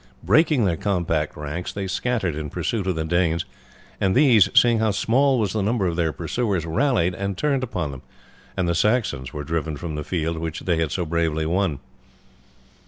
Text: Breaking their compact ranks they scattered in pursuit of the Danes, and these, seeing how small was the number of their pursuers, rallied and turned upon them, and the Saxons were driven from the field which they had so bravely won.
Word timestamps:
Breaking 0.23 0.65
their 0.65 0.77
compact 0.77 1.37
ranks 1.37 1.71
they 1.71 1.85
scattered 1.85 2.33
in 2.33 2.49
pursuit 2.49 2.87
of 2.87 2.95
the 2.95 3.05
Danes, 3.05 3.45
and 3.99 4.15
these, 4.15 4.49
seeing 4.55 4.79
how 4.79 4.89
small 4.89 5.37
was 5.37 5.53
the 5.53 5.61
number 5.61 5.85
of 5.85 5.95
their 5.95 6.11
pursuers, 6.11 6.65
rallied 6.65 7.13
and 7.13 7.37
turned 7.37 7.61
upon 7.61 7.91
them, 7.91 8.01
and 8.57 8.67
the 8.67 8.73
Saxons 8.73 9.31
were 9.31 9.43
driven 9.43 9.77
from 9.77 9.93
the 9.93 10.03
field 10.03 10.39
which 10.39 10.61
they 10.61 10.77
had 10.77 10.91
so 10.91 11.05
bravely 11.05 11.45
won. 11.45 11.77